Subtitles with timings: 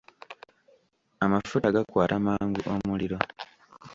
[1.25, 3.17] Amafuta gakwata mangu omuliro.